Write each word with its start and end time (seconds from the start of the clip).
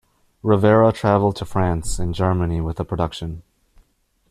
Rivera 0.41 0.91
traveled 0.91 1.35
to 1.35 1.45
France 1.45 1.99
and 1.99 2.15
Germany 2.15 2.59
with 2.59 2.77
the 2.77 2.83
production. 2.83 3.43